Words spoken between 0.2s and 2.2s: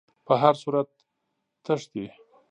په هر صورت تښتي.